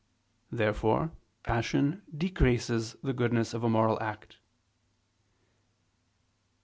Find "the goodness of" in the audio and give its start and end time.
3.03-3.63